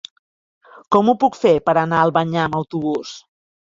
[0.95, 3.13] Com ho puc fer per anar a Albanyà amb autobús?